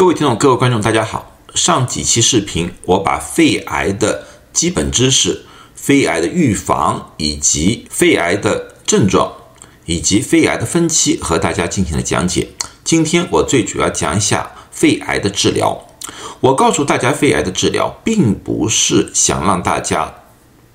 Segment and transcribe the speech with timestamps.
[0.00, 1.36] 各位听众、各位观众，大家好。
[1.54, 9.30] 上几期视频，我把肺癌的基本知识、肺癌的预防以及肺癌的症状
[9.84, 12.48] 以及肺癌的分期和大家进行了讲解。
[12.82, 15.86] 今天我最主要讲一下肺癌的治疗。
[16.40, 20.14] 我告诉大家，肺癌的治疗并不是想让大家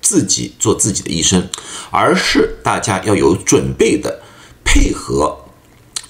[0.00, 1.48] 自己做自己的医生，
[1.90, 4.22] 而是大家要有准备的
[4.64, 5.46] 配合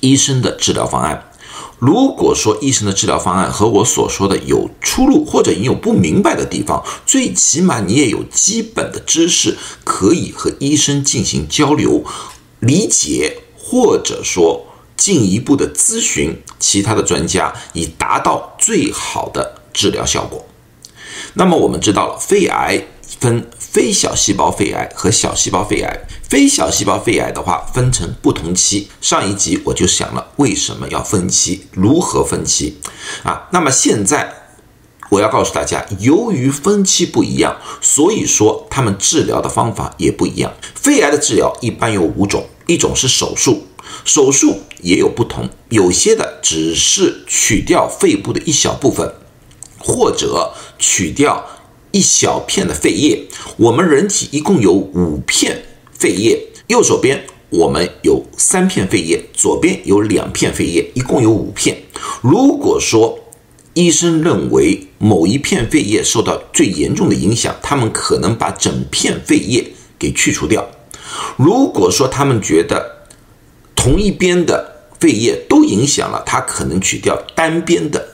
[0.00, 1.30] 医生的治疗方案。
[1.78, 12.02] 如果说医生的治疗方案和我所说的有出入，或者你有不明白的地方，最起码你也有基本的知识可以和医生进行交流、
[12.60, 20.46] 理解，或者说进一步的咨询其他的专家，以达到最好的治疗效果。
[21.34, 22.82] 那么我们知道了，肺癌
[23.20, 26.06] 分非小细胞肺癌和小细胞肺癌。
[26.28, 28.88] 非小细胞肺癌的话，分成不同期。
[29.00, 32.78] 上一集我就想了，为什么要分期，如何分期
[33.22, 33.48] 啊？
[33.52, 34.32] 那么现在
[35.10, 40.52] 我要告诉大家，由于分期不一样，所以说他们治疗的方法也不一样。
[40.74, 43.68] 肺癌的治疗一般有五种，一种是手术，
[44.04, 49.14] 手术也有不同，有些的只是取掉肺部的一小部分，
[49.78, 51.46] 或者取掉
[51.92, 53.24] 一小片的肺叶。
[53.56, 55.62] 我们人体一共有五片。
[55.98, 61.74] 肺叶，右手边我们有三片肺叶，左边有两片肺叶，一共有五片。
[62.20, 63.18] 如果说
[63.72, 70.68] 医生认为某一片肺叶受到最严重的影响，他们可能把整片肺叶给去除掉。
[71.38, 73.06] 如果说他们觉得
[73.74, 78.06] 同一边的肺叶都影响了，他可能取掉单边的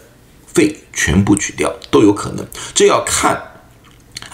[0.46, 2.46] 肺，全部取掉都有可能。
[2.72, 3.40] 这要看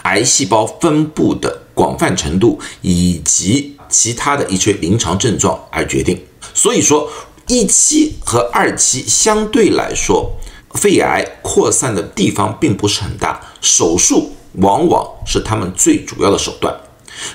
[0.03, 1.63] 癌细胞分布的。
[1.79, 6.21] 广泛程度以及其他的一些临床症状而决定，
[6.53, 7.09] 所以说
[7.47, 10.29] 一期和二期相对来说，
[10.73, 16.77] 肺癌扩散的地方并不是很大，手术往往是他们最主要的手段。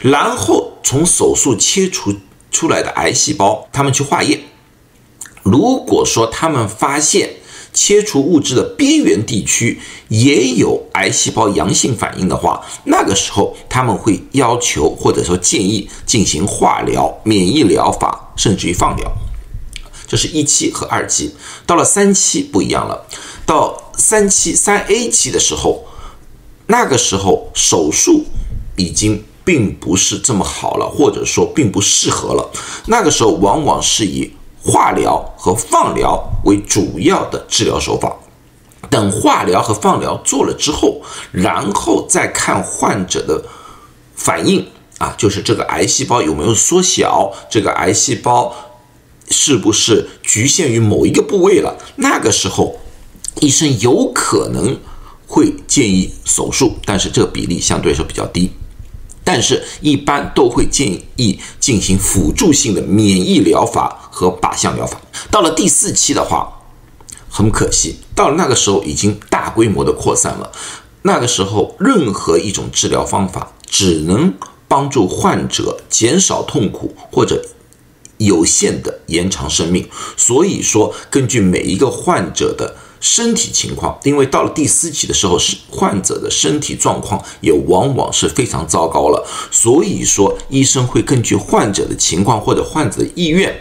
[0.02, 2.14] 然后从手术切除
[2.50, 4.38] 出来的癌细胞，他们去化验，
[5.42, 7.33] 如果说他们发现。
[7.74, 19.12] 切除物质的边缘地区也有癌细胞阳性反应的话，那个时候他们会要求或者说建议进行化疗、免疫疗法，甚至于放疗。
[20.06, 21.34] 这是一期和二期。
[21.66, 23.06] 到了三期不一样了，
[23.44, 25.84] 到三期三 A 期的时候，
[26.68, 28.24] 那个时候手术
[28.76, 32.50] 已经并不是这么好了，或者说并不适合了。
[32.86, 34.32] 那个时候往往是以。
[34.64, 38.16] 化疗和放疗为主要的治疗手法。
[38.90, 41.00] 等化疗和放疗做了之后，
[41.32, 43.42] 然后再看患者的
[44.14, 44.66] 反应
[44.98, 48.54] 啊，就是这个癌细胞有没有缩小，这个癌细胞
[49.30, 51.76] 是不是局限于某一个部位了？
[51.96, 52.76] 那个时候，
[53.40, 54.78] 医生有可能
[55.26, 58.52] 会建议手术，但是这个比例相对来说比较低。
[59.24, 60.86] 但是，一般都会建
[61.16, 65.00] 议进行辅助性的免疫疗法和靶向疗法。
[65.30, 66.60] 到了第四期的话，
[67.30, 70.52] 很可惜，到了那个时候已经大规模的扩散了。
[71.02, 74.34] 那个时候，任何一种治疗方法只能
[74.68, 77.42] 帮助患者减少痛苦，或者
[78.18, 79.88] 有限的延长生命。
[80.18, 82.76] 所以说，根据每一个患者的。
[83.06, 93.60] 身体情况，因为到了第四期的时候，是患者的身体状况也往往是非常糟糕了，所以说医生会根据患者的情况或者患者的意愿，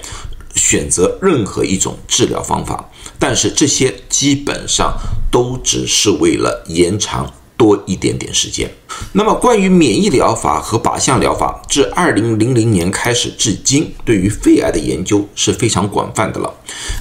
[0.55, 2.89] 选择任何一种治疗方法，
[3.19, 4.97] 但是这些基本上
[5.29, 8.73] 都只是为了延长多一点点时间。
[9.11, 16.49] 那么关于免疫疗法和靶向疗法，自二零零零年开始至今，对于肺癌的研究是非常广泛的了。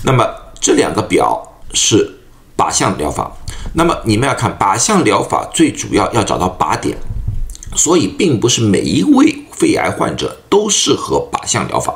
[0.03, 0.29] 那么
[0.61, 1.41] 这两个表
[1.73, 2.19] 是。
[2.57, 3.33] 靶向疗法，
[3.75, 6.97] 那么你们要看靶向疗法最主要要找到靶点，
[7.75, 11.95] 所以并不是每一位肺癌患者都适合靶向疗法，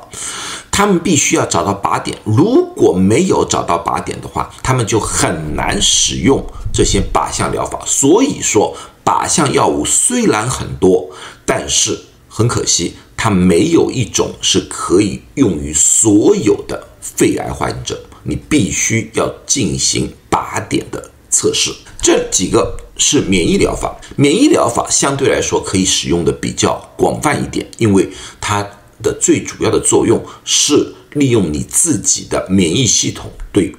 [0.71, 7.81] 他们必须要找到靶点，如果没有找到靶点的话，他们就很难使用这些靶向疗法。
[7.85, 11.11] 所以说，靶向药物虽然很多，
[11.45, 11.99] 但是
[12.29, 17.99] 很可惜，它没有一种是可以用于所有的肺癌患者。
[18.29, 21.73] 你必须要进行靶点的测试，
[22.03, 23.97] 这几个是免疫疗法。
[24.17, 28.09] 免疫疗法相对来说可以使用的比较广泛一点，因为
[28.41, 28.67] 它
[29.03, 33.75] 的最主要的作用是利用你自己的免疫系统对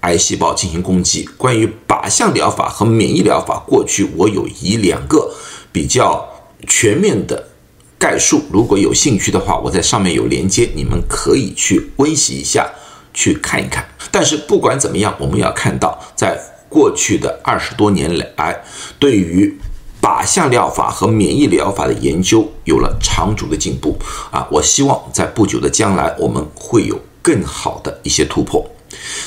[0.00, 1.28] 癌细胞进行攻击。
[1.36, 5.34] 关于靶向疗法和免疫疗法，过去我有一两个
[5.72, 6.26] 比较
[6.68, 7.48] 全面的
[7.98, 12.70] 概述，如果有兴趣的话，我在上面有连接，你们可以去温习一下。
[13.12, 13.84] 去看一看。
[14.10, 16.38] 但是不管怎么样，我们要看到，在
[16.68, 18.62] 过去的二十多年来，
[18.98, 19.58] 对于
[20.00, 23.98] 靶向疗法和免疫疗法的研究有了长足的进步
[24.30, 24.46] 啊！
[24.50, 28.64] 我希望在不久的将来，我们会有更好的一些突破。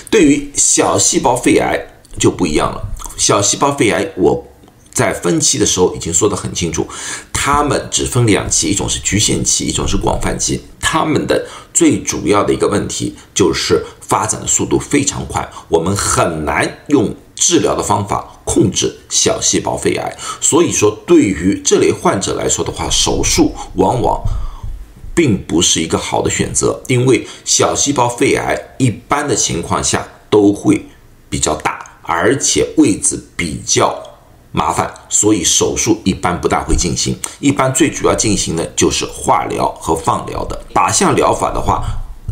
[0.09, 1.79] 对于小细胞肺癌
[2.17, 2.81] 就不一样了，
[3.17, 4.45] 小细胞肺癌我
[4.91, 6.87] 在分期的时候已经说得很清楚，
[7.31, 10.59] 它们只分两期，一种是局限期，一种是广泛期。
[10.93, 11.43] 他们的
[11.73, 20.15] 最主要的一个问题就是发展的速度非常快，我们很难用治疗的方法控制小细胞肺癌。
[20.39, 24.21] 所以说，对于这类患者来说的话，手术往往
[25.15, 30.85] 并不是一个好的选择，因为小细胞肺癌一般的情况下都会
[31.27, 34.12] 比较大，而且位置比较。
[34.53, 37.17] 麻烦，所以手术一般不大会进行。
[37.39, 40.61] 一般最主要进行的就是化疗和放疗的。
[40.73, 41.83] 靶向疗法的话，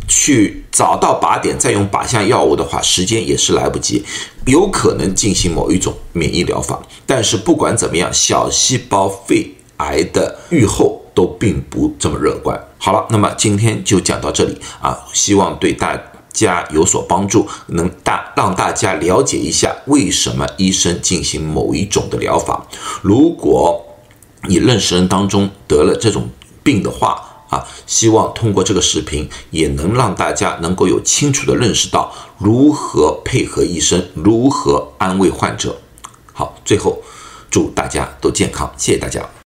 [0.08, 4.06] 去找到靶点再用靶向药物的话，时间也是来不及，
[4.46, 6.80] 有可能进行某一种免疫疗法。
[7.08, 12.58] 但是不管怎么样，小细胞肺癌的预后都并不这么乐观。
[12.78, 16.00] 好了，那么今天就讲到这里啊，希望对大。
[16.34, 22.66] 家有所帮助，能大让大家了解一下为什么医生进行某一种的疗法。
[23.02, 23.86] 如果
[24.48, 26.30] 你认识人当中得了这种
[26.64, 35.76] 病的话啊，希望通过这个视频也能让大家能够有清楚的认识到如何配合医生，如何安慰患者。
[36.32, 37.02] 好，最后
[37.50, 39.41] 祝大家都健康，谢谢大家。